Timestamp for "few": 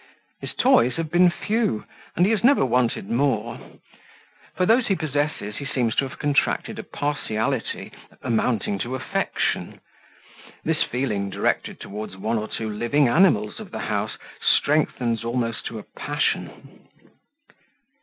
1.29-1.85